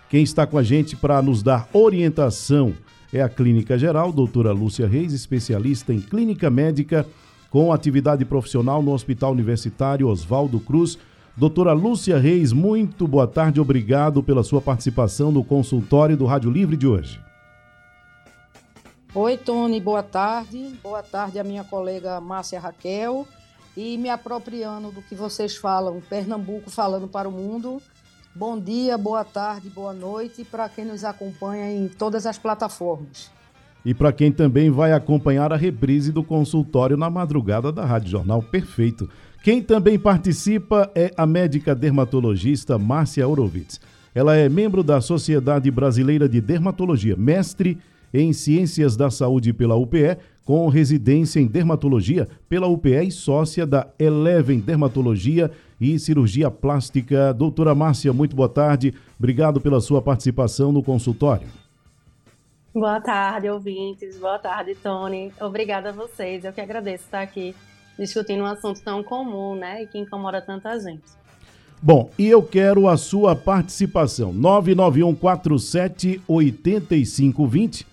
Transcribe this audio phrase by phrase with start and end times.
[0.09, 2.73] Quem está com a gente para nos dar orientação
[3.11, 7.05] é a Clínica Geral, doutora Lúcia Reis, especialista em clínica médica
[7.49, 10.97] com atividade profissional no Hospital Universitário Oswaldo Cruz
[11.41, 16.77] Doutora Lúcia Reis, muito boa tarde, obrigado pela sua participação no consultório do Rádio Livre
[16.77, 17.19] de hoje.
[19.15, 20.75] Oi, Tony, boa tarde.
[20.83, 23.27] Boa tarde a minha colega Márcia Raquel.
[23.75, 27.81] E me apropriando do que vocês falam, Pernambuco falando para o mundo.
[28.35, 33.31] Bom dia, boa tarde, boa noite para quem nos acompanha em todas as plataformas.
[33.83, 38.43] E para quem também vai acompanhar a reprise do consultório na madrugada da Rádio Jornal
[38.43, 39.09] Perfeito.
[39.41, 43.81] Quem também participa é a médica dermatologista Márcia Orovitz.
[44.13, 47.79] Ela é membro da Sociedade Brasileira de Dermatologia, mestre
[48.13, 53.87] em Ciências da Saúde pela UPE, com residência em dermatologia pela UPE e sócia da
[53.97, 57.33] Eleven Dermatologia e Cirurgia Plástica.
[57.33, 58.93] Doutora Márcia, muito boa tarde.
[59.17, 61.47] Obrigado pela sua participação no consultório.
[62.71, 64.19] Boa tarde, ouvintes.
[64.19, 65.31] Boa tarde, Tony.
[65.41, 66.45] Obrigada a vocês.
[66.45, 67.55] Eu que agradeço estar aqui
[68.01, 71.03] discutindo um assunto tão comum, né, e que incomoda tanta gente.
[71.79, 74.33] Bom, e eu quero a sua participação.
[74.33, 77.85] 99147 8520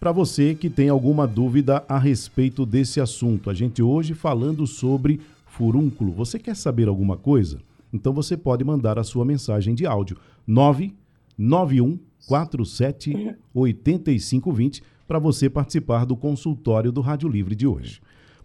[0.00, 3.48] para você que tem alguma dúvida a respeito desse assunto.
[3.48, 6.10] A gente hoje falando sobre furúnculo.
[6.12, 7.60] Você quer saber alguma coisa?
[7.92, 16.16] Então você pode mandar a sua mensagem de áudio 99147 8520 para você participar do
[16.16, 18.00] consultório do Rádio Livre de hoje.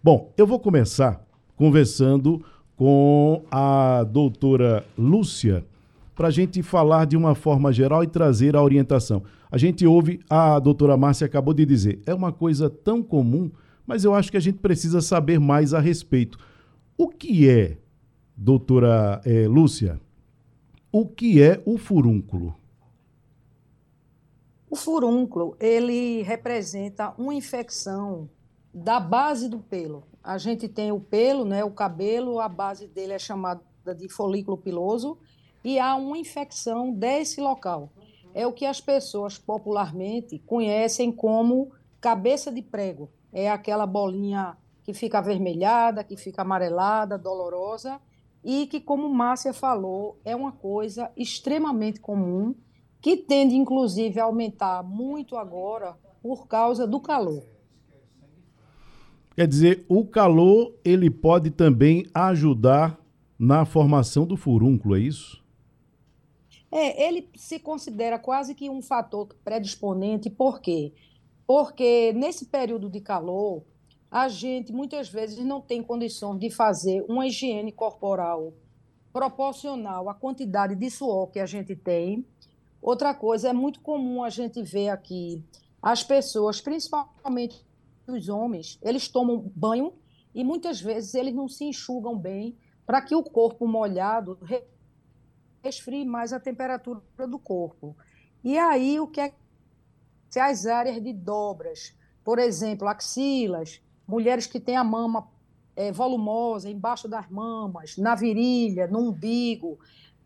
[0.08, 1.22] Bom, eu vou começar
[1.58, 2.42] conversando
[2.78, 5.66] com a doutora Lúcia
[6.16, 9.24] para a gente falar de uma forma geral e trazer a orientação.
[9.52, 13.52] A gente ouve, a doutora Márcia acabou de dizer, é uma coisa tão comum,
[13.86, 16.40] mas eu acho que a gente precisa saber mais a respeito.
[16.98, 17.78] O que é,
[18.34, 20.00] doutora é, Lúcia,
[20.90, 22.56] o que é o furúnculo?
[24.70, 28.30] O furúnculo, ele representa uma infecção
[28.78, 30.04] da base do pelo.
[30.24, 33.64] A gente tem o pelo, né, o cabelo, a base dele é chamada
[33.98, 35.18] de folículo piloso
[35.64, 37.90] e há uma infecção desse local.
[38.36, 43.10] É o que as pessoas popularmente conhecem como cabeça de prego.
[43.34, 48.00] É aquela bolinha que fica avermelhada, que fica amarelada, dolorosa
[48.44, 52.54] e que, como Márcia falou, é uma coisa extremamente comum
[53.02, 57.57] que tende, inclusive, a aumentar muito agora por causa do calor.
[59.38, 63.00] Quer dizer, o calor ele pode também ajudar
[63.38, 65.46] na formação do furúnculo, é isso?
[66.72, 70.92] É, ele se considera quase que um fator predisponente, por quê?
[71.46, 73.62] Porque nesse período de calor,
[74.10, 78.56] a gente muitas vezes não tem condições de fazer uma higiene corporal
[79.14, 82.26] proporcional à quantidade de suor que a gente tem.
[82.82, 85.44] Outra coisa, é muito comum a gente ver aqui
[85.80, 87.67] as pessoas, principalmente
[88.12, 89.94] os homens, eles tomam banho
[90.34, 94.40] e muitas vezes eles não se enxugam bem para que o corpo molhado
[95.64, 97.96] resfrie mais a temperatura do corpo.
[98.44, 99.34] E aí o que é
[100.30, 105.28] se as áreas de dobras, por exemplo, axilas, mulheres que têm a mama
[105.76, 109.80] é, volumosa embaixo das mamas, na virilha, no umbigo,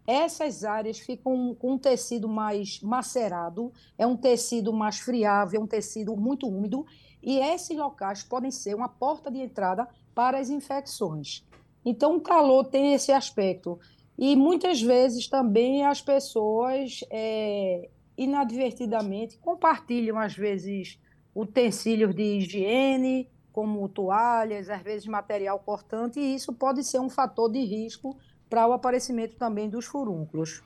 [0.06, 5.68] essas áreas ficam com um tecido mais macerado, é um tecido mais friável, é um
[5.68, 6.86] tecido muito úmido
[7.22, 11.44] e esses locais podem ser uma porta de entrada para as infecções.
[11.86, 13.80] Então, o calor tem esse aspecto.
[14.18, 21.00] E muitas vezes também as pessoas, é, inadvertidamente, compartilham, às vezes,
[21.36, 27.52] utensílios de higiene, como toalhas, às vezes material cortante, e isso pode ser um fator
[27.52, 28.18] de risco
[28.50, 30.62] para o aparecimento também dos furúnculos.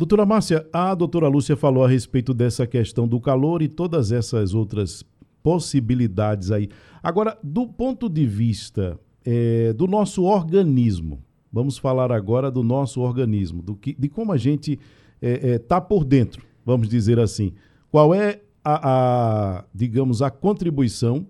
[0.00, 4.54] Doutora Márcia, a doutora Lúcia falou a respeito dessa questão do calor e todas essas
[4.54, 5.04] outras
[5.42, 6.68] possibilidades aí.
[7.02, 13.60] Agora, do ponto de vista é, do nosso organismo, Vamos falar agora do nosso organismo,
[13.60, 14.86] do que, de como a gente está
[15.20, 17.52] é, é, tá por dentro, vamos dizer assim.
[17.90, 21.26] Qual é a, a, digamos, a contribuição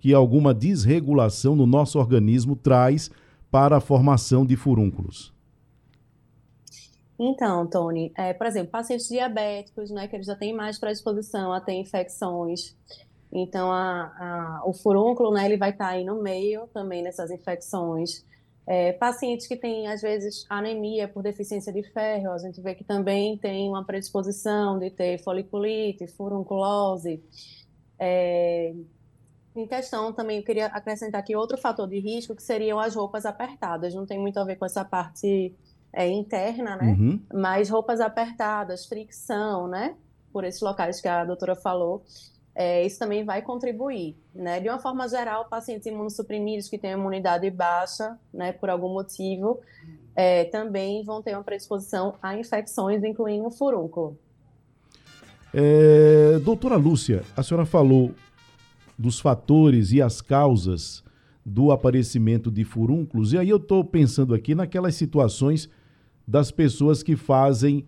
[0.00, 3.10] que alguma desregulação no nosso organismo traz
[3.48, 5.33] para a formação de furúnculos?
[7.18, 11.60] Então, Tony, é, por exemplo, pacientes diabéticos, né, que eles já têm mais predisposição a
[11.60, 12.76] ter infecções.
[13.32, 18.24] Então, a, a, o furúnculo, né, ele vai estar aí no meio também dessas infecções.
[18.66, 22.82] É, pacientes que têm, às vezes, anemia por deficiência de ferro, a gente vê que
[22.82, 27.22] também tem uma predisposição de ter foliculite, furunculose.
[27.98, 28.74] É,
[29.54, 33.24] em questão, também eu queria acrescentar aqui outro fator de risco, que seriam as roupas
[33.24, 33.94] apertadas.
[33.94, 35.54] Não tem muito a ver com essa parte
[35.94, 36.96] é, interna, né?
[36.98, 37.20] Uhum.
[37.32, 39.94] Mas roupas apertadas, fricção, né?
[40.32, 42.02] Por esses locais que a doutora falou.
[42.54, 44.60] É, isso também vai contribuir, né?
[44.60, 49.60] De uma forma geral, pacientes imunossuprimidos que têm imunidade baixa, né, por algum motivo,
[50.14, 54.16] é, também vão ter uma predisposição a infecções, incluindo o furúnculo.
[55.52, 58.12] É, doutora Lúcia, a senhora falou
[58.96, 61.02] dos fatores e as causas
[61.44, 65.68] do aparecimento de furúnculos, e aí eu estou pensando aqui naquelas situações
[66.26, 67.86] das pessoas que fazem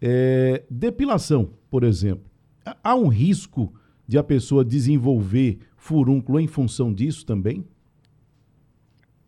[0.00, 2.30] é, depilação, por exemplo.
[2.82, 3.72] Há um risco
[4.06, 7.64] de a pessoa desenvolver furúnculo em função disso também?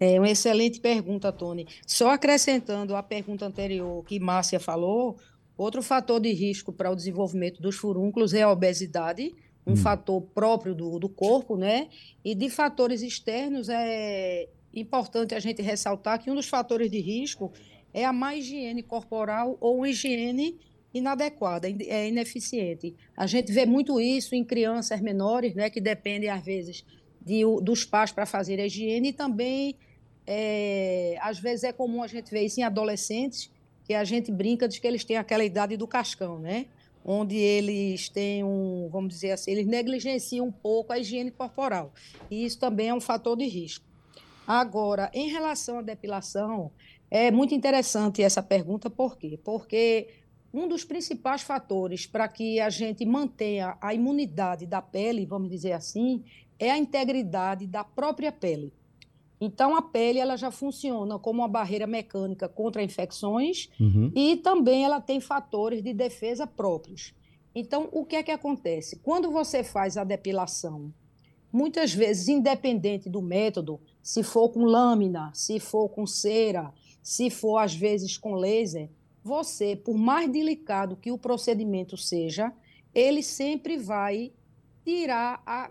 [0.01, 1.67] É uma excelente pergunta, Tony.
[1.87, 5.17] Só acrescentando a pergunta anterior que Márcia falou,
[5.57, 9.35] outro fator de risco para o desenvolvimento dos furúnculos é a obesidade,
[9.67, 9.77] um hum.
[9.77, 11.89] fator próprio do, do corpo, né?
[12.25, 17.53] E de fatores externos é importante a gente ressaltar que um dos fatores de risco
[17.93, 20.59] é a má higiene corporal ou higiene
[20.93, 22.95] inadequada, é ineficiente.
[23.17, 26.85] A gente vê muito isso em crianças menores, né, que dependem, às vezes,
[27.21, 29.77] de, dos pais para fazer a higiene, e também,
[30.27, 33.51] é, às vezes, é comum a gente ver isso em adolescentes,
[33.85, 36.67] que a gente brinca de que eles têm aquela idade do cascão, né?
[37.03, 41.93] Onde eles têm um, vamos dizer assim, eles negligenciam um pouco a higiene corporal.
[42.31, 43.87] E isso também é um fator de risco.
[44.47, 46.71] Agora, em relação à depilação,
[47.11, 49.39] é muito interessante essa pergunta, por quê?
[49.43, 50.09] Porque
[50.53, 55.73] um dos principais fatores para que a gente mantenha a imunidade da pele, vamos dizer
[55.73, 56.25] assim,
[56.59, 58.73] é a integridade da própria pele.
[59.41, 64.11] Então, a pele ela já funciona como uma barreira mecânica contra infecções uhum.
[64.15, 67.15] e também ela tem fatores de defesa próprios.
[67.55, 68.97] Então, o que é que acontece?
[68.97, 70.93] Quando você faz a depilação,
[71.53, 76.73] muitas vezes, independente do método, se for com lâmina, se for com cera,
[77.09, 78.91] se for às vezes com laser,
[79.25, 82.53] você, por mais delicado que o procedimento seja,
[82.95, 84.31] ele sempre vai
[84.85, 85.71] tirar a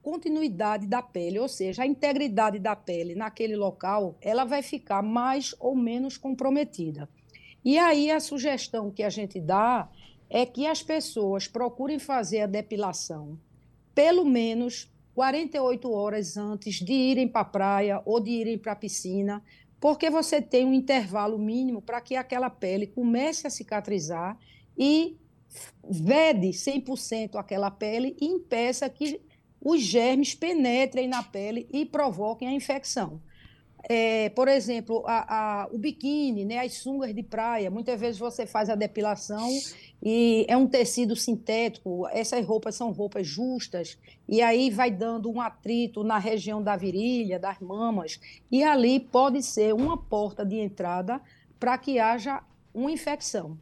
[0.00, 5.54] continuidade da pele, ou seja, a integridade da pele naquele local, ela vai ficar mais
[5.60, 7.06] ou menos comprometida.
[7.62, 9.86] E aí a sugestão que a gente dá
[10.30, 13.38] é que as pessoas procurem fazer a depilação
[13.94, 18.76] pelo menos 48 horas antes de irem para a praia ou de irem para a
[18.76, 19.44] piscina,
[19.80, 24.38] porque você tem um intervalo mínimo para que aquela pele comece a cicatrizar
[24.76, 25.18] e
[25.82, 29.20] vede 100% aquela pele e impeça que
[29.60, 33.20] os germes penetrem na pele e provoquem a infecção.
[33.88, 38.46] É, por exemplo, a, a, o biquíni, né, as sungas de praia, muitas vezes você
[38.46, 39.48] faz a depilação
[40.02, 45.40] e é um tecido sintético, essas roupas são roupas justas, e aí vai dando um
[45.40, 48.20] atrito na região da virilha, das mamas,
[48.50, 51.20] e ali pode ser uma porta de entrada
[51.58, 52.42] para que haja
[52.74, 53.58] uma infecção.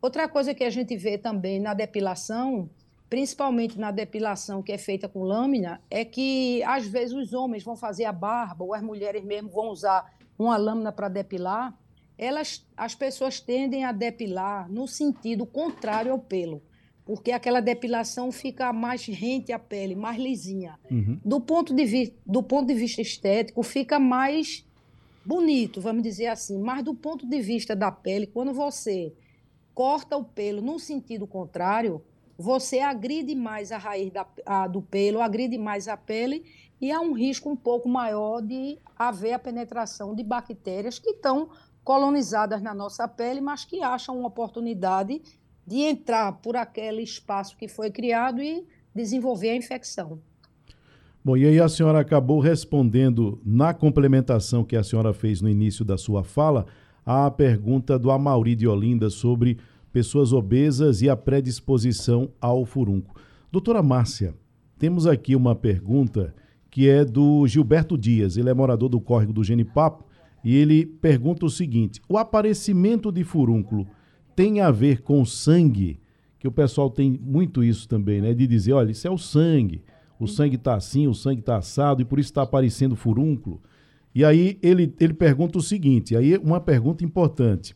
[0.00, 2.70] Outra coisa que a gente vê também na depilação
[3.08, 7.76] principalmente na depilação que é feita com lâmina, é que às vezes os homens vão
[7.76, 11.76] fazer a barba ou as mulheres mesmo vão usar uma lâmina para depilar,
[12.16, 16.62] elas, as pessoas tendem a depilar no sentido contrário ao pelo,
[17.04, 20.78] porque aquela depilação fica mais rente à pele, mais lisinha.
[20.90, 21.18] Uhum.
[21.24, 24.66] Do, ponto de vi, do ponto de vista estético, fica mais
[25.24, 29.12] bonito, vamos dizer assim, mas do ponto de vista da pele, quando você
[29.74, 32.02] corta o pelo no sentido contrário,
[32.38, 36.44] você agride mais a raiz da, a, do pelo, agride mais a pele
[36.80, 41.48] e há um risco um pouco maior de haver a penetração de bactérias que estão
[41.82, 45.20] colonizadas na nossa pele, mas que acham uma oportunidade
[45.66, 48.64] de entrar por aquele espaço que foi criado e
[48.94, 50.20] desenvolver a infecção.
[51.24, 55.84] Bom, e aí a senhora acabou respondendo na complementação que a senhora fez no início
[55.84, 56.66] da sua fala
[57.04, 59.58] à pergunta do Amauri de Olinda sobre
[59.98, 63.20] pessoas obesas e a predisposição ao furúnculo.
[63.50, 64.32] Doutora Márcia,
[64.78, 66.32] temos aqui uma pergunta
[66.70, 68.36] que é do Gilberto Dias.
[68.36, 70.06] Ele é morador do córrego do Genipapo
[70.44, 73.88] e ele pergunta o seguinte: o aparecimento de furúnculo
[74.36, 75.98] tem a ver com sangue?
[76.38, 78.32] Que o pessoal tem muito isso também, né?
[78.34, 79.82] De dizer, olha, isso é o sangue.
[80.16, 83.60] O sangue está assim, o sangue está assado e por isso está aparecendo furúnculo.
[84.14, 87.74] E aí ele, ele pergunta o seguinte, aí uma pergunta importante.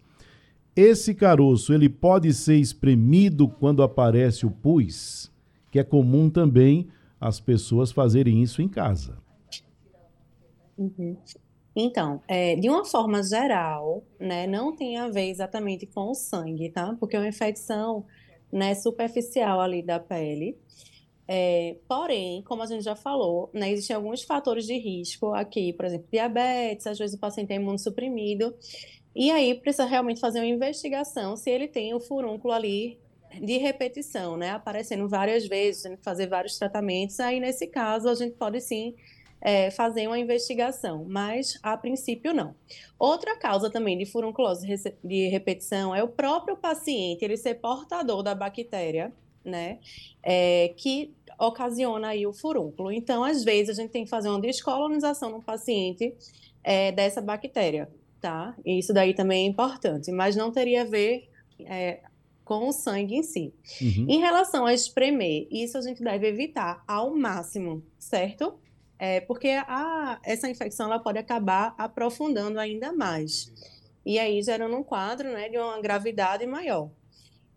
[0.74, 5.30] Esse caroço, ele pode ser espremido quando aparece o pus?
[5.70, 6.88] Que é comum também
[7.20, 9.16] as pessoas fazerem isso em casa.
[10.76, 11.16] Uhum.
[11.74, 16.70] Então, é, de uma forma geral, né, não tem a ver exatamente com o sangue,
[16.70, 16.94] tá?
[16.98, 18.04] Porque é uma infecção,
[18.50, 20.56] né, superficial ali da pele.
[21.26, 25.86] É, porém, como a gente já falou, né, existem alguns fatores de risco aqui, por
[25.86, 28.54] exemplo, diabetes, às vezes o paciente é imunossuprimido,
[29.14, 32.98] e aí precisa realmente fazer uma investigação se ele tem o furúnculo ali
[33.40, 38.34] de repetição, né, aparecendo várias vezes, que fazer vários tratamentos, aí nesse caso a gente
[38.34, 38.94] pode sim
[39.40, 42.54] é, fazer uma investigação, mas a princípio não.
[42.98, 44.66] Outra causa também de furunculose
[45.02, 49.12] de repetição é o próprio paciente ele ser portador da bactéria,
[49.44, 49.78] né,
[50.22, 52.92] é, que ocasiona aí o furúnculo.
[52.92, 56.14] Então, às vezes, a gente tem que fazer uma descolonização no paciente
[56.62, 57.88] é, dessa bactéria,
[58.22, 58.56] tá?
[58.64, 62.00] E isso daí também é importante, mas não teria a ver é,
[62.44, 63.52] com o sangue em si.
[63.80, 64.06] Uhum.
[64.08, 68.54] Em relação a espremer, isso a gente deve evitar ao máximo, certo?
[68.96, 73.52] É, porque a, essa infecção ela pode acabar aprofundando ainda mais.
[74.06, 76.90] E aí gerando um quadro né, de uma gravidade maior.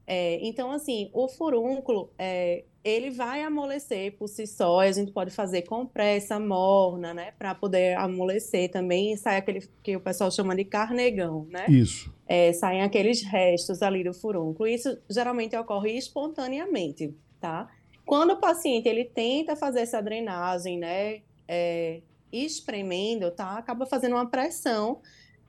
[0.07, 5.31] É, então, assim, o furúnculo, é, ele vai amolecer por si só, a gente pode
[5.31, 10.63] fazer compressa morna, né, para poder amolecer também, sai aquele que o pessoal chama de
[10.63, 11.65] carnegão, né?
[11.67, 12.13] Isso.
[12.27, 17.11] É, saem aqueles restos ali do furúnculo, isso geralmente ocorre espontaneamente,
[17.41, 17.67] tá?
[18.05, 23.57] Quando o paciente, ele tenta fazer essa drenagem, né, é, espremendo, tá?
[23.57, 25.01] Acaba fazendo uma pressão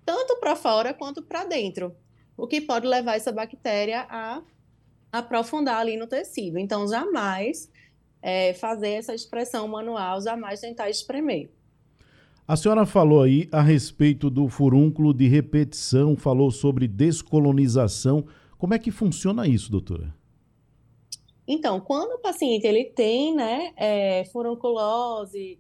[0.07, 1.95] tanto para fora quanto para dentro,
[2.35, 4.41] o que pode levar essa bactéria a
[5.19, 6.59] aprofundar ali no tecido.
[6.59, 7.71] Então, jamais
[8.23, 11.51] é, fazer essa expressão manual, jamais tentar espremer.
[12.49, 18.25] A senhora falou aí a respeito do furúnculo de repetição, falou sobre descolonização.
[18.57, 20.15] Como é que funciona isso, doutora?
[21.47, 25.59] Então, quando o paciente ele tem né, é, furunculose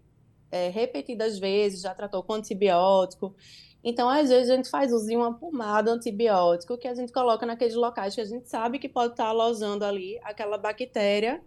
[0.51, 3.35] é, repetidas vezes, já tratou com antibiótico.
[3.83, 7.47] Então, às vezes, a gente faz uso de uma pomada antibiótico que a gente coloca
[7.47, 11.41] naqueles locais que a gente sabe que pode estar alojando ali aquela bactéria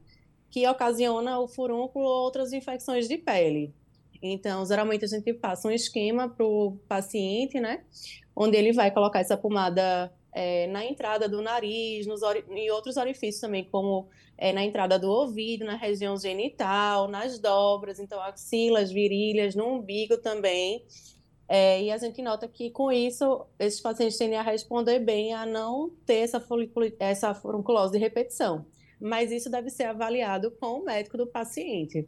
[0.50, 3.74] que ocasiona o furúnculo ou outras infecções de pele.
[4.22, 7.84] Então, geralmente a gente passa um esquema para o paciente, né?
[8.36, 13.42] Onde ele vai colocar essa pomada é, na entrada do nariz, nos em outros orifícios
[13.42, 14.08] também, como
[14.38, 20.18] é, na entrada do ouvido, na região genital, nas dobras, então axilas, virilhas, no umbigo
[20.18, 20.84] também.
[21.52, 25.48] É, e a gente nota que com isso esses pacientes tendem a responder bem a
[25.48, 26.42] não ter essa,
[27.00, 28.66] essa furunculose de repetição.
[29.02, 32.08] Mas isso deve ser avaliado com o médico do paciente.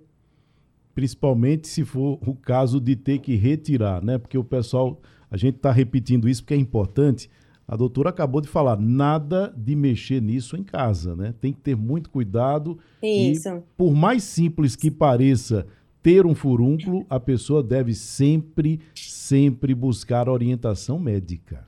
[0.94, 4.20] Principalmente se for o caso de ter que retirar, né?
[4.20, 7.28] Porque o pessoal, a gente está repetindo isso porque é importante
[7.72, 11.34] a doutora acabou de falar, nada de mexer nisso em casa, né?
[11.40, 12.78] Tem que ter muito cuidado.
[13.02, 13.48] Isso.
[13.48, 15.66] E, por mais simples que pareça
[16.02, 21.68] ter um furúnculo, a pessoa deve sempre, sempre buscar orientação médica.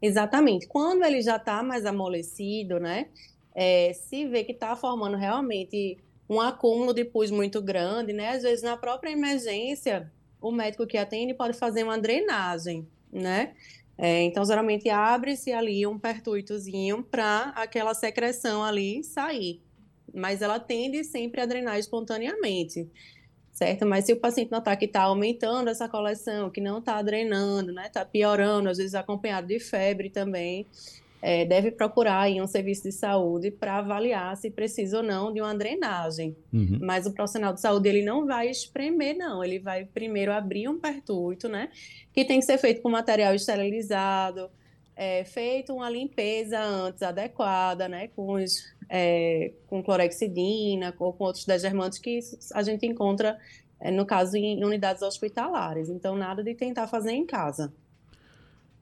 [0.00, 0.66] Exatamente.
[0.68, 3.08] Quando ele já está mais amolecido, né?
[3.54, 5.98] É, se vê que está formando realmente
[6.30, 8.30] um acúmulo de pus muito grande, né?
[8.30, 13.54] Às vezes, na própria emergência, o médico que atende pode fazer uma drenagem, né?
[13.96, 19.60] É, então, geralmente abre-se ali um pertuitozinho para aquela secreção ali sair.
[20.14, 22.88] Mas ela tende sempre a drenar espontaneamente,
[23.52, 23.86] certo?
[23.86, 27.86] Mas se o paciente notar que está aumentando essa coleção, que não está drenando, né?
[27.86, 30.66] Está piorando, às vezes acompanhado de febre também,
[31.20, 35.40] é, deve procurar aí um serviço de saúde para avaliar se precisa ou não de
[35.40, 36.36] uma drenagem.
[36.52, 36.78] Uhum.
[36.80, 39.42] Mas o profissional de saúde ele não vai espremer, não.
[39.42, 41.70] Ele vai primeiro abrir um pertuito, né?
[42.12, 44.48] Que tem que ser feito com material esterilizado,
[44.98, 48.08] é, feito uma limpeza antes adequada, né?
[48.08, 52.18] Com, os, é, com clorexidina ou com outros degermantes que
[52.52, 53.38] a gente encontra,
[53.78, 55.88] é, no caso, em unidades hospitalares.
[55.88, 57.72] Então, nada de tentar fazer em casa.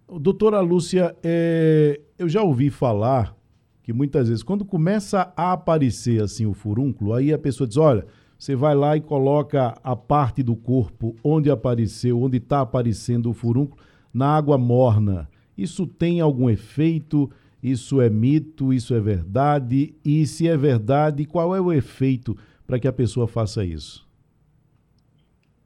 [0.09, 3.37] Doutora Lúcia, é, eu já ouvi falar
[3.83, 8.07] que muitas vezes, quando começa a aparecer assim o furúnculo, aí a pessoa diz: olha,
[8.39, 13.35] você vai lá e coloca a parte do corpo onde apareceu, onde está aparecendo o
[13.35, 13.83] furúnculo,
[14.15, 15.29] na água morna.
[15.57, 17.31] Isso tem algum efeito?
[17.63, 18.73] Isso é mito?
[18.73, 19.95] Isso é verdade?
[20.05, 22.37] E se é verdade, qual é o efeito
[22.67, 24.07] para que a pessoa faça isso?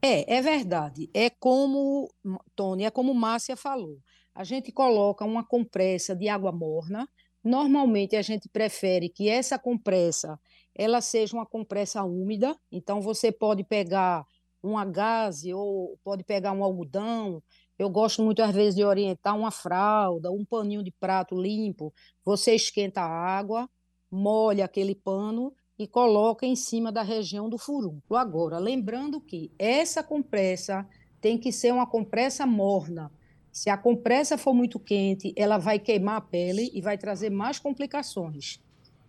[0.03, 1.11] É, é verdade.
[1.13, 2.09] É como,
[2.57, 3.99] Tony, é como Márcia falou.
[4.35, 7.09] A gente coloca uma compressa de água morna.
[7.45, 10.39] Normalmente a gente prefere que essa compressa
[10.75, 12.57] ela seja uma compressa úmida.
[12.73, 14.25] Então você pode pegar
[14.63, 17.43] uma gaze ou pode pegar um algodão.
[17.81, 21.95] Eu gosto muito às vezes de orientar uma fralda, um paninho de prato limpo.
[22.23, 23.67] Você esquenta a água,
[24.11, 28.21] molha aquele pano e coloca em cima da região do furúnculo.
[28.21, 30.87] Agora, lembrando que essa compressa
[31.23, 33.11] tem que ser uma compressa morna.
[33.51, 37.59] Se a compressa for muito quente, ela vai queimar a pele e vai trazer mais
[37.59, 38.61] complicações.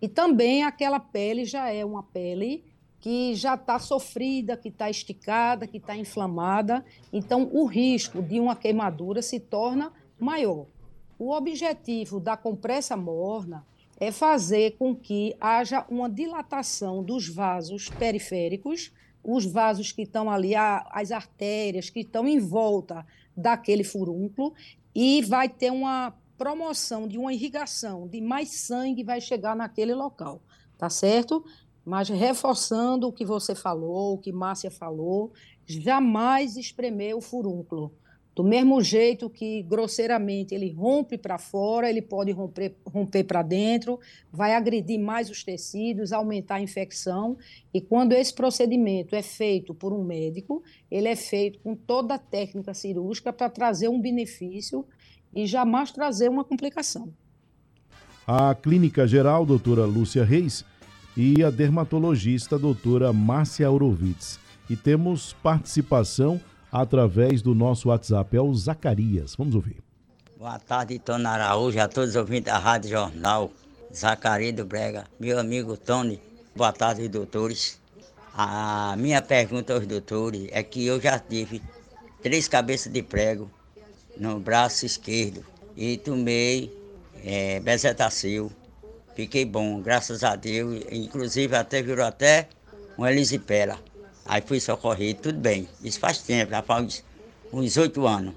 [0.01, 2.63] E também aquela pele já é uma pele
[3.01, 6.85] que já está sofrida, que está esticada, que está inflamada.
[7.11, 10.67] Então, o risco de uma queimadura se torna maior.
[11.17, 13.65] O objetivo da compressa morna
[13.99, 18.91] é fazer com que haja uma dilatação dos vasos periféricos,
[19.23, 23.05] os vasos que estão ali, as artérias que estão em volta
[23.35, 24.53] daquele furúnculo,
[24.93, 30.41] e vai ter uma promoção de uma irrigação, de mais sangue vai chegar naquele local,
[30.77, 31.45] tá certo?
[31.85, 35.31] Mas reforçando o que você falou, o que Márcia falou,
[35.65, 37.91] jamais espremer o furúnculo.
[38.33, 43.99] Do mesmo jeito que grosseiramente ele rompe para fora, ele pode romper, romper para dentro,
[44.31, 47.37] vai agredir mais os tecidos, aumentar a infecção.
[47.73, 52.19] E quando esse procedimento é feito por um médico, ele é feito com toda a
[52.19, 54.85] técnica cirúrgica para trazer um benefício
[55.35, 57.13] e jamais trazer uma complicação.
[58.25, 60.63] A clínica geral, doutora Lúcia Reis,
[61.15, 64.39] e a dermatologista, doutora Márcia Aurovitz.
[64.69, 66.39] E temos participação
[66.71, 68.37] através do nosso WhatsApp.
[68.37, 69.35] É o Zacarias.
[69.35, 69.83] Vamos ouvir.
[70.37, 73.51] Boa tarde, Tony Araújo, a todos os ouvintes da Rádio Jornal.
[73.93, 76.19] Zacarias do Brega, meu amigo Tony.
[76.55, 77.79] Boa tarde, doutores.
[78.33, 81.61] A minha pergunta aos doutores é que eu já tive
[82.21, 83.51] três cabeças de prego
[84.17, 86.71] no braço esquerdo e tomei
[87.23, 88.51] é, bezetacil.
[89.15, 90.83] Fiquei bom, graças a Deus.
[90.91, 92.47] Inclusive até virou até
[92.97, 93.77] um elisipela.
[94.25, 95.67] Aí fui socorrido, tudo bem.
[95.83, 97.03] Isso faz tempo, já faz
[97.51, 98.33] uns oito anos.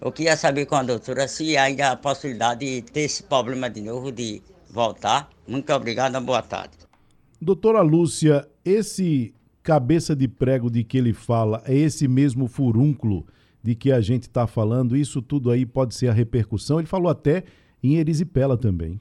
[0.00, 3.80] Eu queria saber com a doutora se ainda há possibilidade de ter esse problema de
[3.80, 5.30] novo, de voltar.
[5.46, 6.76] Muito obrigado, boa tarde.
[7.40, 13.26] Doutora Lúcia, esse cabeça de prego de que ele fala é esse mesmo furúnculo
[13.62, 14.94] de que a gente está falando?
[14.94, 16.78] Isso tudo aí pode ser a repercussão?
[16.78, 17.44] Ele falou até
[17.82, 19.00] em erisipela também.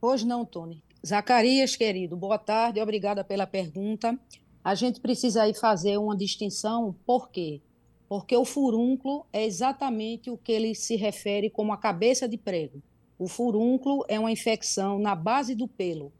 [0.00, 0.82] Pois não, Tony.
[1.06, 4.18] Zacarias, querido, boa tarde, obrigada pela pergunta.
[4.64, 7.60] A gente precisa aí fazer uma distinção, por quê?
[8.08, 12.82] Porque o furúnculo é exatamente o que ele se refere como a cabeça de prego.
[13.18, 16.10] O furúnculo é uma infecção na base do pelo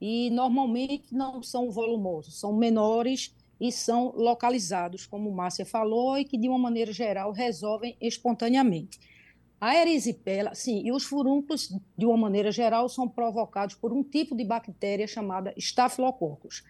[0.00, 6.38] e normalmente não são volumosos, são menores e são localizados, como Márcia falou, e que
[6.38, 8.98] de uma maneira geral resolvem espontaneamente.
[9.60, 14.36] A erisipela, sim, e os furúnculos, de uma maneira geral, são provocados por um tipo
[14.36, 16.62] de bactéria chamada Staphylococcus.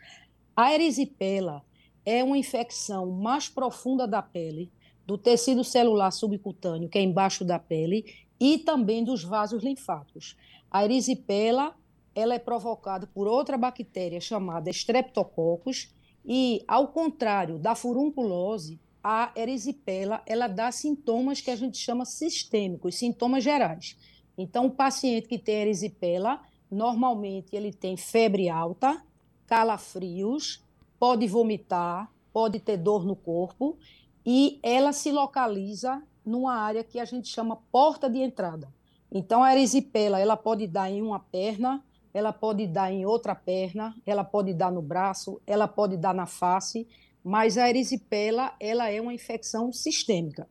[0.54, 1.64] A erisipela
[2.04, 4.70] é uma infecção mais profunda da pele,
[5.04, 8.04] do tecido celular subcutâneo, que é embaixo da pele,
[8.38, 10.36] e também dos vasos linfáticos.
[10.70, 11.74] A erisipela
[12.14, 15.94] ela é provocada por outra bactéria chamada Streptococcus,
[16.24, 22.96] e, ao contrário da furunculose, a erisipela ela dá sintomas que a gente chama sistêmicos,
[22.96, 23.96] sintomas gerais.
[24.36, 29.00] Então, o paciente que tem erisipela, normalmente ele tem febre alta,
[29.46, 30.60] calafrios,
[30.98, 33.78] pode vomitar, pode ter dor no corpo
[34.26, 38.74] e ela se localiza numa área que a gente chama porta de entrada.
[39.12, 41.80] Então, a erisipela ela pode dar em uma perna,
[42.12, 46.26] ela pode dar em outra perna, ela pode dar no braço, ela pode dar na
[46.26, 46.88] face
[47.26, 50.48] mas a erisipela ela é uma infecção sistêmica.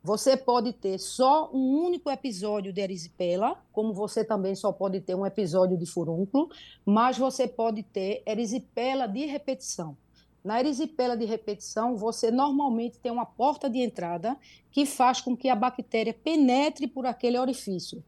[0.00, 5.16] Você pode ter só um único episódio de erisipela, como você também só pode ter
[5.16, 6.50] um episódio de furúnculo,
[6.86, 9.96] mas você pode ter erisipela de repetição.
[10.44, 14.36] Na erisipela de repetição, você normalmente tem uma porta de entrada
[14.70, 18.04] que faz com que a bactéria penetre por aquele orifício.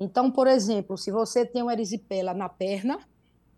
[0.00, 2.98] Então, por exemplo, se você tem uma erisipela na perna,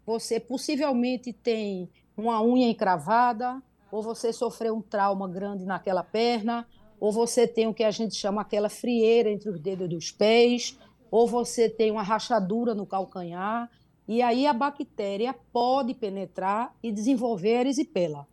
[0.05, 6.66] você possivelmente tem uma unha encravada, ou você sofreu um trauma grande naquela perna,
[6.99, 10.79] ou você tem o que a gente chama aquela frieira entre os dedos dos pés,
[11.11, 13.70] ou você tem uma rachadura no calcanhar,
[14.09, 18.27] e aí a bactéria pode penetrar e desenvolver erisipela.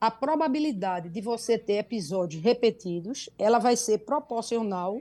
[0.00, 5.00] A probabilidade de você ter episódios repetidos, ela vai ser proporcional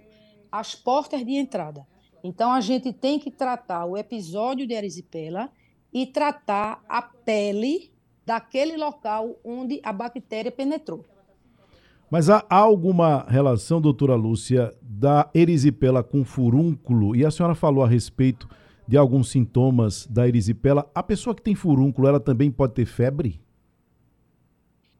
[0.52, 1.86] às portas de entrada.
[2.24, 5.52] Então a gente tem que tratar o episódio de erisipela
[5.92, 7.93] e tratar a pele
[8.26, 11.06] daquele local onde a bactéria penetrou.
[12.10, 17.16] Mas há alguma relação, doutora Lúcia, da erisipela com furúnculo?
[17.16, 18.48] E a senhora falou a respeito
[18.88, 20.90] de alguns sintomas da erisipela.
[20.94, 23.42] A pessoa que tem furúnculo, ela também pode ter febre?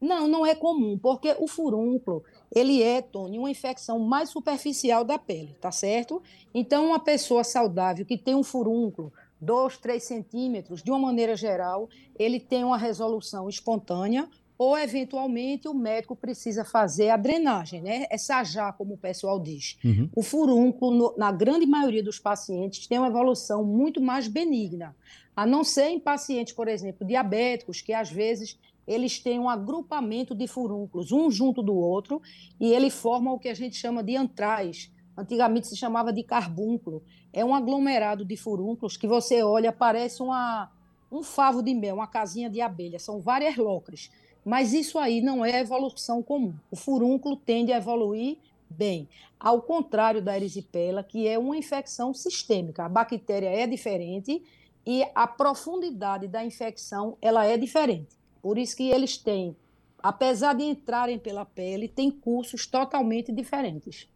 [0.00, 2.22] Não, não é comum, porque o furúnculo,
[2.54, 6.22] ele é, Tony, uma infecção mais superficial da pele, tá certo?
[6.52, 9.12] Então, uma pessoa saudável que tem um furúnculo,
[9.44, 15.74] 2, 3 centímetros, de uma maneira geral, ele tem uma resolução espontânea, ou eventualmente o
[15.74, 18.06] médico precisa fazer a drenagem, né?
[18.08, 19.76] Essa já, como o pessoal diz.
[19.84, 20.08] Uhum.
[20.14, 24.94] O furúnculo, no, na grande maioria dos pacientes, tem uma evolução muito mais benigna,
[25.36, 30.34] a não ser em pacientes, por exemplo, diabéticos, que às vezes eles têm um agrupamento
[30.34, 32.22] de furúnculos, um junto do outro,
[32.60, 34.92] e ele forma o que a gente chama de antrais.
[35.16, 37.02] Antigamente se chamava de carbúnculo.
[37.32, 40.70] É um aglomerado de furúnculos que você olha, parece uma,
[41.10, 42.98] um favo de mel, uma casinha de abelha.
[42.98, 44.10] São várias locres.
[44.44, 46.54] Mas isso aí não é evolução comum.
[46.70, 48.36] O furúnculo tende a evoluir
[48.68, 52.84] bem, ao contrário da erisipela, que é uma infecção sistêmica.
[52.84, 54.42] A bactéria é diferente
[54.86, 58.16] e a profundidade da infecção ela é diferente.
[58.42, 59.56] Por isso que eles têm,
[60.02, 64.08] apesar de entrarem pela pele, têm cursos totalmente diferentes.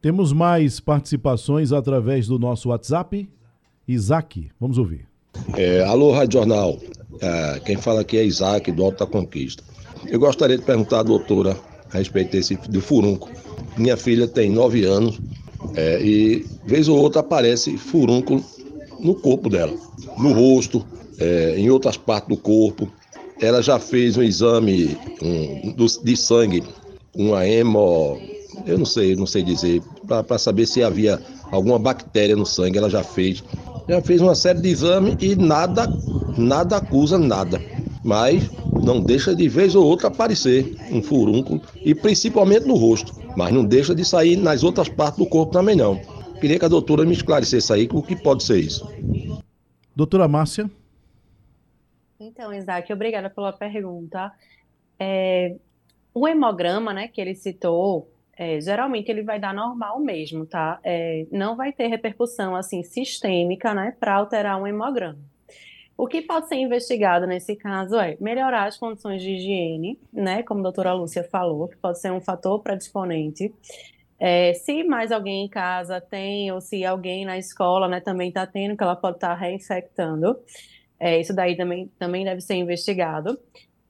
[0.00, 3.28] Temos mais participações através do nosso WhatsApp.
[3.86, 5.06] Isaac, vamos ouvir.
[5.56, 6.78] É, alô, Rádio Jornal.
[7.20, 9.62] É, quem fala aqui é Isaac, do Alto da Conquista.
[10.06, 11.56] Eu gostaria de perguntar à doutora
[11.92, 13.32] a respeito desse, do furúnculo.
[13.76, 15.18] Minha filha tem nove anos
[15.74, 18.44] é, e, vez ou outra, aparece furúnculo
[19.00, 19.76] no corpo dela,
[20.18, 20.84] no rosto,
[21.18, 22.90] é, em outras partes do corpo
[23.40, 26.62] ela já fez um exame um, de sangue,
[27.14, 28.20] uma hemo,
[28.66, 32.90] eu não sei, não sei dizer, para saber se havia alguma bactéria no sangue, ela
[32.90, 33.42] já fez.
[33.88, 35.86] Já fez uma série de exames e nada,
[36.36, 37.60] nada acusa nada.
[38.04, 38.50] Mas
[38.82, 43.12] não deixa de vez ou outra aparecer um furúnculo, e principalmente no rosto.
[43.36, 46.00] Mas não deixa de sair nas outras partes do corpo também não.
[46.40, 48.88] Queria que a doutora me esclarecesse aí o que pode ser isso.
[49.94, 50.70] Doutora Márcia.
[52.20, 54.32] Então, Isaac, obrigada pela pergunta.
[54.98, 55.56] É,
[56.14, 60.78] o hemograma, né, que ele citou, é, geralmente ele vai dar normal mesmo, tá?
[60.84, 65.18] É, não vai ter repercussão, assim, sistêmica, né, para alterar um hemograma.
[65.96, 70.60] O que pode ser investigado nesse caso é melhorar as condições de higiene, né, como
[70.60, 73.52] a doutora Lúcia falou, que pode ser um fator predisponente.
[74.20, 78.46] É, se mais alguém em casa tem, ou se alguém na escola, né, também está
[78.46, 80.38] tendo, que ela pode estar tá reinfectando.
[81.00, 83.36] É, isso daí também, também deve ser investigado.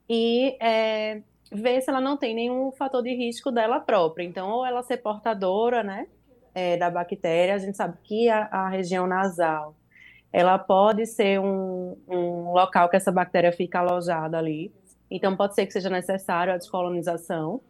[0.09, 4.25] E é, ver se ela não tem nenhum fator de risco dela própria.
[4.25, 6.07] Então, ou ela ser portadora, né,
[6.55, 9.75] é, da bactéria, a gente sabe que a, a, região nasal,
[10.33, 14.73] ela pode ser um, um local que essa bactéria fica alojada ali.
[15.11, 17.61] Então, pode ser que seja necessário a descolonização,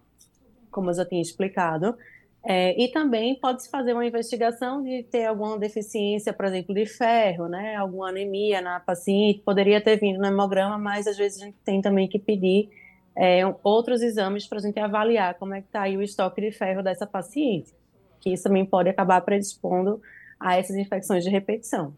[0.70, 1.96] como eu já tinha explicado.
[2.44, 7.48] É, e também pode-se fazer uma investigação de ter alguma deficiência, por exemplo, de ferro,
[7.48, 7.76] né?
[7.76, 11.82] Alguma anemia na paciente, poderia ter vindo no hemograma, mas às vezes a gente tem
[11.82, 12.70] também que pedir
[13.18, 16.52] é, outros exames para a gente avaliar como é que está aí o estoque de
[16.52, 17.74] ferro dessa paciente,
[18.20, 20.00] que isso também pode acabar predispondo
[20.38, 21.92] a essas infecções de repetição.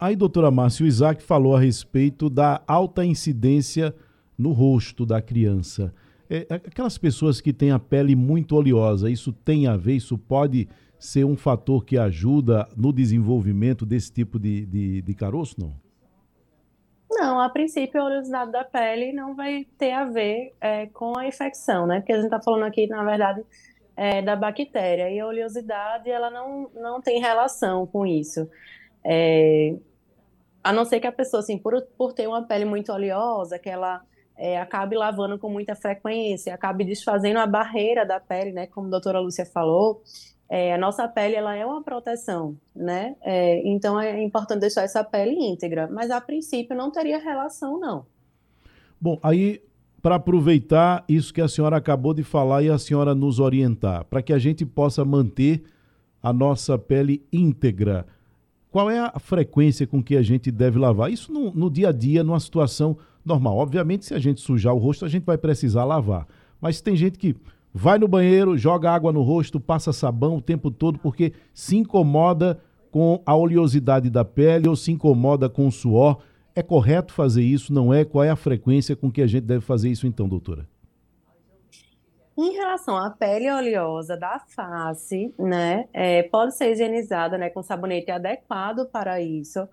[0.00, 3.94] Aí, doutora Márcia, o Isaac falou a respeito da alta incidência
[4.36, 5.94] no rosto da criança.
[6.28, 10.68] É, aquelas pessoas que têm a pele muito oleosa, isso tem a ver, isso pode
[10.98, 15.87] ser um fator que ajuda no desenvolvimento desse tipo de, de, de caroço, não?
[17.18, 21.26] Não, a princípio a oleosidade da pele não vai ter a ver é, com a
[21.26, 21.98] infecção, né?
[21.98, 23.44] Porque a gente está falando aqui, na verdade,
[23.96, 25.10] é, da bactéria.
[25.10, 28.48] E a oleosidade, ela não, não tem relação com isso.
[29.04, 29.74] É,
[30.62, 33.68] a não ser que a pessoa, assim, por, por ter uma pele muito oleosa, que
[33.68, 34.00] ela
[34.36, 38.68] é, acabe lavando com muita frequência, acabe desfazendo a barreira da pele, né?
[38.68, 40.04] Como a doutora Lúcia falou,
[40.48, 43.16] é, a nossa pele ela é uma proteção, né?
[43.22, 48.06] É, então é importante deixar essa pele íntegra, mas a princípio não teria relação, não.
[49.00, 49.60] Bom, aí
[50.00, 54.22] para aproveitar isso que a senhora acabou de falar e a senhora nos orientar, para
[54.22, 55.64] que a gente possa manter
[56.22, 58.06] a nossa pele íntegra,
[58.70, 61.10] qual é a frequência com que a gente deve lavar?
[61.10, 63.56] Isso no, no dia a dia, numa situação normal.
[63.56, 66.26] Obviamente, se a gente sujar o rosto, a gente vai precisar lavar.
[66.60, 67.34] Mas tem gente que
[67.78, 72.60] vai no banheiro, joga água no rosto, passa sabão o tempo todo porque se incomoda
[72.90, 76.18] com a oleosidade da pele ou se incomoda com o suor.
[76.56, 77.72] É correto fazer isso?
[77.72, 78.04] Não é?
[78.04, 80.66] Qual é a frequência com que a gente deve fazer isso então, doutora?
[82.36, 88.10] Em relação à pele oleosa da face, né, é, pode ser higienizada, né, com sabonete
[88.10, 89.68] adequado para isso.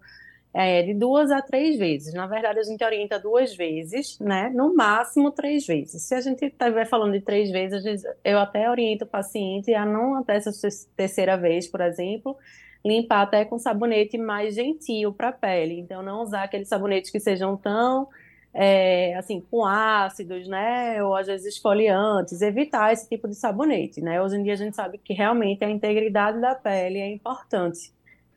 [0.58, 2.14] É, de duas a três vezes.
[2.14, 4.50] Na verdade, a gente orienta duas vezes, né?
[4.56, 6.04] No máximo três vezes.
[6.04, 10.16] Se a gente estiver falando de três vezes, eu até oriento o paciente a não
[10.16, 10.52] até essa
[10.96, 12.38] terceira vez, por exemplo,
[12.86, 15.78] limpar até com sabonete mais gentil para a pele.
[15.78, 18.08] Então, não usar aqueles sabonetes que sejam tão
[18.54, 24.22] é, assim, com ácidos, né, ou às vezes esfoliantes, evitar esse tipo de sabonete, né?
[24.22, 27.94] Hoje em dia a gente sabe que realmente a integridade da pele é importante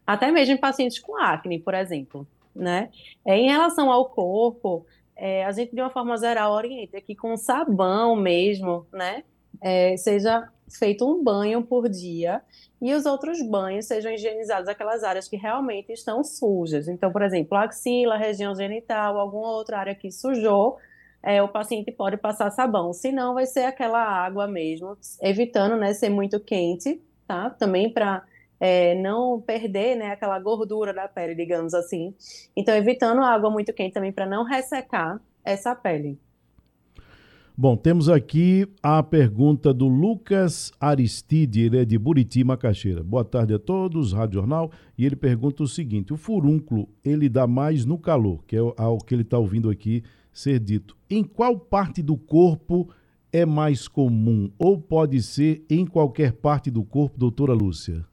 [0.08, 2.88] até mesmo em pacientes com acne, por exemplo, né?
[3.26, 7.36] É, em relação ao corpo, é, a gente de uma forma geral orienta que com
[7.36, 9.22] sabão mesmo, né,
[9.60, 12.40] é, seja feito um banho por dia
[12.80, 16.88] e os outros banhos sejam higienizados aquelas áreas que realmente estão sujas.
[16.88, 20.78] Então, por exemplo, axila, região genital, alguma outra área que sujou,
[21.22, 22.94] é, o paciente pode passar sabão.
[22.94, 27.50] Se não, vai ser aquela água mesmo, evitando, né, ser muito quente, tá?
[27.50, 28.24] Também para
[28.60, 32.14] é, não perder né, aquela gordura da pele, digamos assim.
[32.56, 36.18] Então, evitando água muito quente também para não ressecar essa pele.
[37.60, 43.02] Bom, temos aqui a pergunta do Lucas Aristide, ele é de Buriti, Macaxeira.
[43.02, 44.70] Boa tarde a todos, Rádio Jornal.
[44.96, 48.98] E ele pergunta o seguinte: o furúnculo, ele dá mais no calor, que é o
[48.98, 50.96] que ele está ouvindo aqui ser dito.
[51.10, 52.88] Em qual parte do corpo
[53.32, 54.52] é mais comum?
[54.56, 58.06] Ou pode ser em qualquer parte do corpo, doutora Lúcia?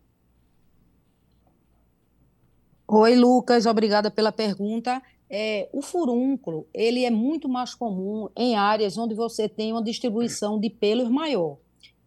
[2.88, 5.02] Oi, Lucas, obrigada pela pergunta.
[5.28, 10.60] É, o furúnculo, ele é muito mais comum em áreas onde você tem uma distribuição
[10.60, 11.58] de pelos maior.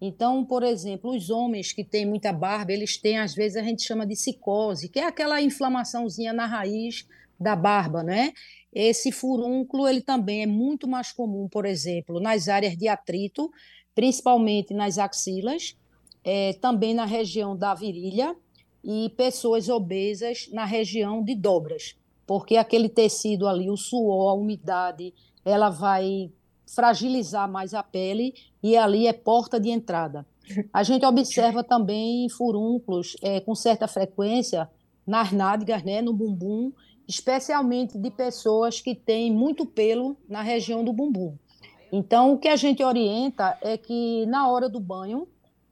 [0.01, 3.83] Então, por exemplo, os homens que têm muita barba, eles têm, às vezes, a gente
[3.83, 7.09] chama de cicose, que é aquela inflamaçãozinha na raiz
[7.41, 8.33] da barba, né?
[8.73, 13.51] Esse furúnculo, ele também é muito mais comum, por exemplo, nas áreas de atrito,
[13.97, 15.77] principalmente nas axilas,
[16.23, 18.37] é, também na região da virilha,
[18.83, 25.13] e pessoas obesas na região de dobras, porque aquele tecido ali, o suor, a umidade,
[25.45, 26.31] ela vai
[26.75, 30.27] fragilizar mais a pele e ali é porta de entrada.
[30.73, 34.69] A gente observa também furúnculos é, com certa frequência
[35.07, 36.73] nas nádegas, né, no bumbum,
[37.07, 41.37] especialmente de pessoas que têm muito pelo na região do bumbum.
[41.91, 45.27] Então, o que a gente orienta é que na hora do banho,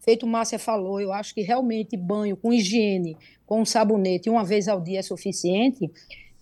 [0.06, 4.80] feito Márcia falou, eu acho que realmente banho com higiene, com sabonete, uma vez ao
[4.80, 5.90] dia é suficiente.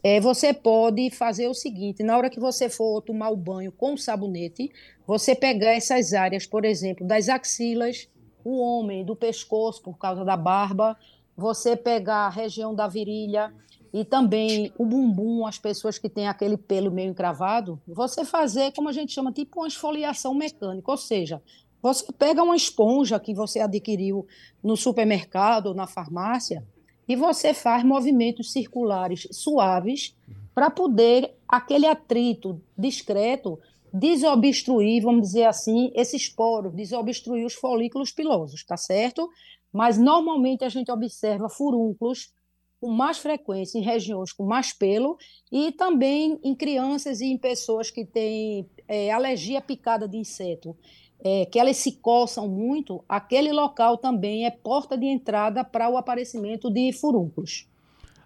[0.02, 3.96] É, você pode fazer o seguinte: na hora que você for tomar o banho com
[3.96, 4.70] sabonete,
[5.06, 8.06] você pegar essas áreas, por exemplo, das axilas,
[8.44, 10.94] o homem, do pescoço, por causa da barba,
[11.34, 13.50] você pegar a região da virilha
[13.94, 18.90] e também o bumbum, as pessoas que têm aquele pelo meio encravado, você fazer, como
[18.90, 21.40] a gente chama, tipo uma esfoliação mecânica, ou seja,
[21.84, 24.26] você pega uma esponja que você adquiriu
[24.62, 26.66] no supermercado ou na farmácia
[27.06, 30.16] e você faz movimentos circulares suaves
[30.54, 33.58] para poder aquele atrito discreto
[33.92, 39.28] desobstruir, vamos dizer assim, esses poros, desobstruir os folículos pilosos, tá certo?
[39.70, 42.32] Mas normalmente a gente observa furúnculos
[42.80, 45.18] com mais frequência em regiões com mais pelo
[45.52, 50.76] e também em crianças e em pessoas que têm é, alergia picada de inseto
[51.24, 55.96] é, que elas se coçam muito, aquele local também é porta de entrada para o
[55.96, 57.66] aparecimento de furúnculos.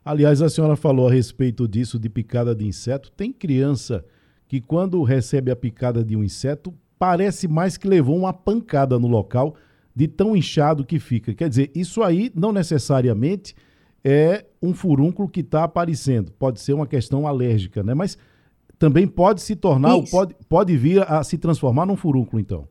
[0.04, 3.12] Aliás, a senhora falou a respeito disso, de picada de inseto.
[3.12, 4.04] Tem criança
[4.48, 9.06] que, quando recebe a picada de um inseto, parece mais que levou uma pancada no
[9.06, 9.54] local,
[9.94, 11.32] de tão inchado que fica.
[11.34, 13.54] Quer dizer, isso aí não necessariamente
[14.02, 16.32] é um furúnculo que está aparecendo.
[16.32, 17.94] Pode ser uma questão alérgica, né?
[17.94, 18.18] Mas
[18.78, 22.66] também pode se tornar, pode, pode vir a se transformar num furúnculo, então.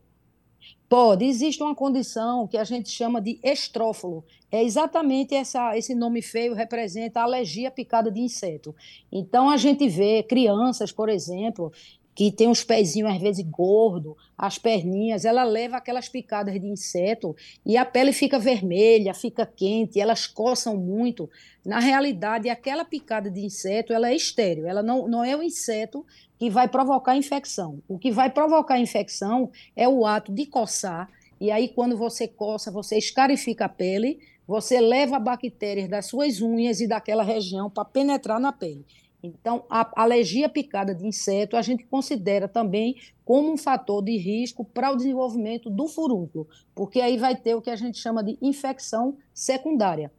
[0.90, 4.24] Pode, existe uma condição que a gente chama de estrófilo.
[4.50, 8.74] É exatamente essa, esse nome feio representa a alergia picada de inseto.
[9.12, 11.74] Então a gente vê crianças, por exemplo,
[12.18, 17.36] que tem os pezinhos às vezes gordo, as perninhas, ela leva aquelas picadas de inseto
[17.64, 21.30] e a pele fica vermelha, fica quente, elas coçam muito.
[21.64, 26.04] Na realidade, aquela picada de inseto, ela é estéreo, ela não, não é o inseto
[26.40, 27.84] que vai provocar infecção.
[27.88, 31.08] O que vai provocar infecção é o ato de coçar,
[31.40, 36.82] e aí quando você coça, você escarifica a pele, você leva bactérias das suas unhas
[36.82, 38.84] e daquela região para penetrar na pele.
[39.22, 44.64] Então, a alergia picada de inseto a gente considera também como um fator de risco
[44.64, 48.38] para o desenvolvimento do furúnculo, porque aí vai ter o que a gente chama de
[48.42, 50.12] infecção secundária.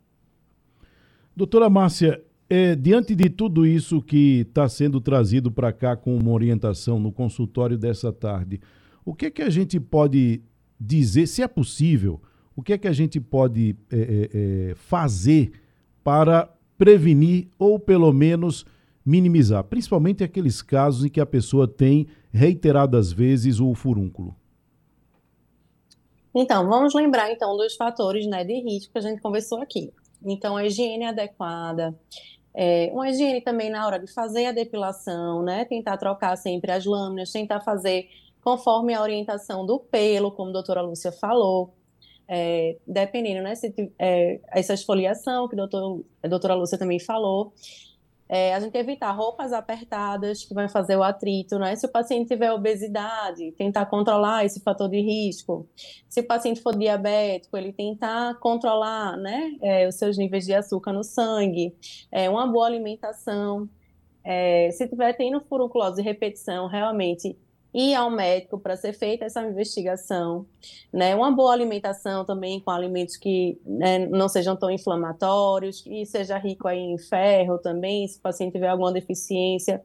[1.35, 6.33] Doutora Márcia, é, diante de tudo isso que está sendo trazido para cá com uma
[6.33, 8.61] orientação no consultório dessa tarde,
[9.05, 10.43] o que é que a gente pode
[10.79, 12.21] dizer, se é possível,
[12.57, 15.53] o que é que a gente pode é, é, é fazer
[16.03, 18.67] para prevenir ou pelo menos
[19.09, 24.37] minimizar, principalmente aqueles casos em que a pessoa tem reiteradas vezes o furúnculo?
[26.35, 29.91] Então, vamos lembrar então dos fatores né, de risco que a gente conversou aqui.
[30.23, 31.99] Então, a higiene adequada,
[32.55, 35.65] é, uma higiene também na hora de fazer a depilação, né?
[35.65, 38.09] Tentar trocar sempre as lâminas, tentar fazer
[38.43, 41.73] conforme a orientação do pelo, como a doutora Lúcia falou.
[42.29, 43.55] É, dependendo, né?
[43.55, 45.65] Se, é, essa esfoliação que a,
[46.25, 47.55] a doutora Lúcia também falou.
[48.29, 51.75] É, a gente evitar roupas apertadas que vai fazer o atrito, né?
[51.77, 55.67] Se o paciente tiver obesidade, tentar controlar esse fator de risco.
[56.09, 60.93] Se o paciente for diabético, ele tentar controlar, né, é, os seus níveis de açúcar
[60.93, 61.75] no sangue,
[62.13, 63.69] é, uma boa alimentação.
[64.23, 67.35] É, se tiver tendo furunculose de repetição, realmente
[67.73, 70.47] ir ao médico para ser feita essa investigação,
[70.93, 71.15] né?
[71.15, 76.67] Uma boa alimentação também com alimentos que né, não sejam tão inflamatórios, e seja rico
[76.67, 79.83] aí em ferro também, se o paciente tiver alguma deficiência.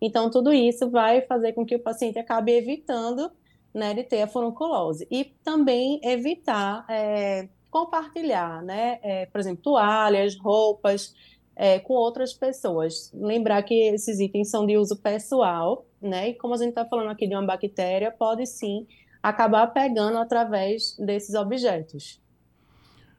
[0.00, 3.30] Então, tudo isso vai fazer com que o paciente acabe evitando
[3.72, 5.06] né, de ter a furunculose.
[5.10, 8.98] E também evitar é, compartilhar, né?
[9.02, 11.14] É, por exemplo, toalhas, roupas,
[11.56, 13.10] é, com outras pessoas.
[13.14, 16.28] Lembrar que esses itens são de uso pessoal, né?
[16.28, 18.86] E como a gente está falando aqui de uma bactéria, pode sim
[19.22, 22.20] acabar pegando através desses objetos.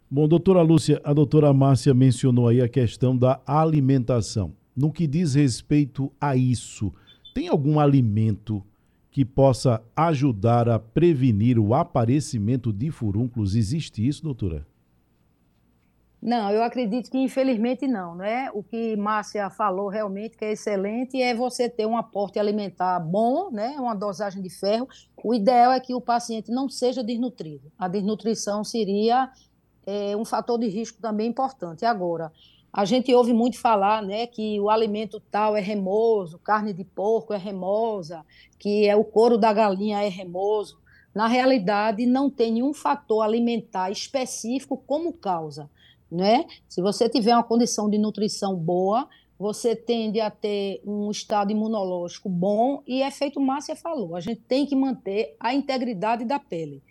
[0.10, 4.54] Bom, doutora Lúcia, a doutora Márcia mencionou aí a questão da alimentação.
[4.74, 6.94] No que diz respeito a isso,
[7.34, 8.64] tem algum alimento
[9.12, 13.56] que possa ajudar a prevenir o aparecimento de furúnculos?
[13.56, 14.66] Existe isso, doutora?
[16.22, 18.50] Não, eu acredito que infelizmente não, né?
[18.52, 23.52] O que Márcia falou realmente que é excelente é você ter um aporte alimentar bom,
[23.52, 23.76] né?
[23.80, 24.88] Uma dosagem de ferro.
[25.24, 27.72] O ideal é que o paciente não seja desnutrido.
[27.78, 29.32] A desnutrição seria
[29.86, 31.86] é, um fator de risco também importante.
[31.86, 32.32] Agora,
[32.74, 37.32] a gente ouve muito falar, né, que o alimento tal é remoso, carne de porco
[37.32, 38.26] é remosa,
[38.58, 40.80] que é o couro da galinha é remoso.
[41.14, 45.70] Na realidade, não tem nenhum fator alimentar específico como causa
[46.12, 46.46] né?
[46.68, 52.28] Se você tiver uma condição de nutrição boa, você tende a ter um estado imunológico
[52.28, 56.82] bom e é feito Márcia falou, a gente tem que manter a integridade da pele.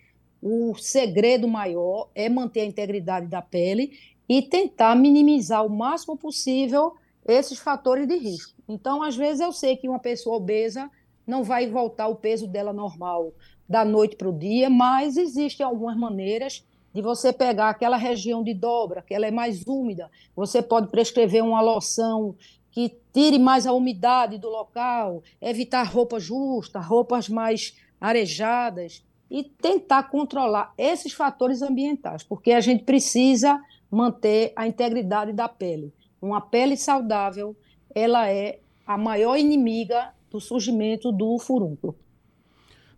[0.41, 3.91] O segredo maior é manter a integridade da pele
[4.29, 6.93] e tentar minimizar o máximo possível
[7.27, 8.53] esses fatores de risco.
[8.67, 10.89] Então, às vezes eu sei que uma pessoa obesa
[11.25, 13.33] não vai voltar o peso dela normal
[13.67, 16.65] da noite para o dia, mas existem algumas maneiras
[16.97, 21.43] de você pegar aquela região de dobra, que ela é mais úmida, você pode prescrever
[21.43, 22.35] uma loção
[22.71, 30.09] que tire mais a umidade do local, evitar roupas justas, roupas mais arejadas e tentar
[30.09, 35.93] controlar esses fatores ambientais, porque a gente precisa manter a integridade da pele.
[36.19, 37.55] Uma pele saudável,
[37.93, 38.57] ela é
[38.87, 41.95] a maior inimiga do surgimento do furúnculo.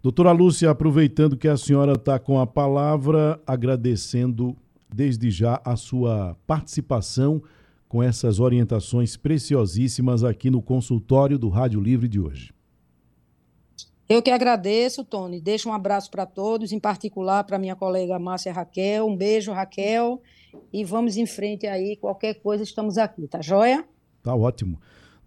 [0.02, 4.56] Doutora Lúcia, aproveitando que a senhora está com a palavra, agradecendo
[4.88, 7.44] desde já a sua participação
[7.86, 12.54] com essas orientações preciosíssimas aqui no consultório do Rádio Livre de hoje.
[14.08, 15.42] Eu que agradeço, Tony.
[15.42, 19.06] Deixo um abraço para todos, em particular para minha colega Márcia Raquel.
[19.06, 20.22] Um beijo, Raquel.
[20.72, 21.98] E vamos em frente aí.
[21.98, 23.86] Qualquer coisa, estamos aqui, tá joia?
[24.24, 24.80] Tá ótimo.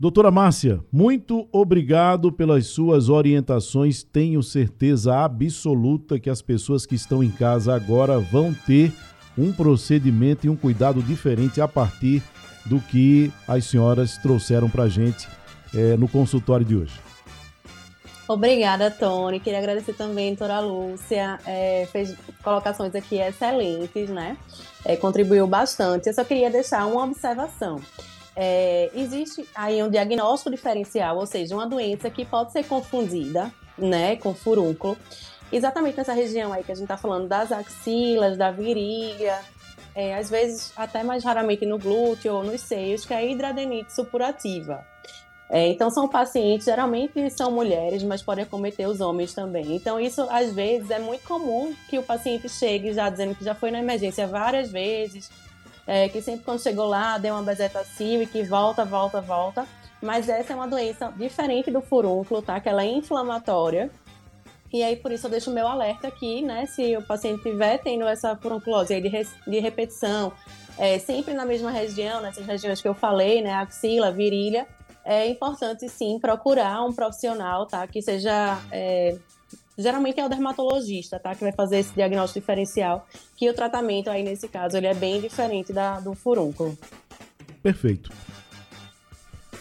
[0.03, 4.03] Doutora Márcia, muito obrigado pelas suas orientações.
[4.03, 8.93] Tenho certeza absoluta que as pessoas que estão em casa agora vão ter
[9.39, 12.21] um procedimento e um cuidado diferente a partir
[12.67, 15.29] do que as senhoras trouxeram para a gente
[15.73, 16.99] é, no consultório de hoje.
[18.27, 19.39] Obrigada, Tony.
[19.39, 21.39] Queria agradecer também doutora Lúcia.
[21.47, 24.37] É, fez colocações aqui excelentes, né?
[24.85, 26.09] É, contribuiu bastante.
[26.09, 27.81] Eu só queria deixar uma observação
[28.35, 34.17] é, existe aí um diagnóstico diferencial, ou seja, uma doença que pode ser confundida, né,
[34.17, 34.97] com furúnculo,
[35.51, 39.39] exatamente nessa região aí que a gente está falando das axilas, da virilha,
[39.95, 43.93] é, às vezes até mais raramente no glúteo ou nos seios, que é a hidradenite
[43.95, 44.85] supurativa.
[45.51, 49.77] É, então, são pacientes, geralmente são mulheres, mas podem acometer os homens também.
[49.77, 53.55] Então, isso às vezes é muito comum que o paciente chegue já dizendo que já
[53.55, 55.31] foi na emergência várias vezes,
[55.87, 59.67] é, que sempre quando chegou lá deu uma bezetacil e que volta, volta, volta.
[60.01, 62.61] Mas essa é uma doença diferente do furúnculo, tá?
[62.61, 63.91] Que ela é inflamatória.
[64.73, 66.67] E aí, por isso, eu deixo o meu alerta aqui, né?
[66.67, 70.33] Se o paciente tiver tendo essa furunculose de, de repetição,
[70.79, 73.53] é, sempre na mesma região, nessas regiões que eu falei, né?
[73.53, 74.67] Axila, virilha,
[75.05, 77.87] é importante sim procurar um profissional, tá?
[77.87, 79.17] Que seja é,
[79.77, 81.35] geralmente é o dermatologista, tá?
[81.35, 83.07] Que vai fazer esse diagnóstico diferencial,
[83.37, 86.77] que o tratamento aí nesse caso ele é bem diferente da, do furúnculo.
[87.63, 88.11] Perfeito.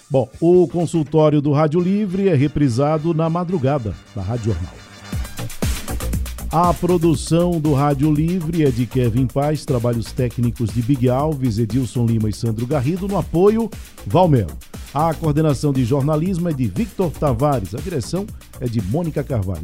[0.09, 4.73] Bom, o consultório do Rádio Livre é reprisado na madrugada, na Rádio Jornal.
[6.51, 12.05] A produção do Rádio Livre é de Kevin Paz, trabalhos técnicos de Big Alves, Edilson
[12.05, 13.69] Lima e Sandro Garrido, no apoio
[14.05, 14.51] Valmelo.
[14.93, 18.27] A coordenação de jornalismo é de Victor Tavares, a direção
[18.59, 19.63] é de Mônica Carvalho.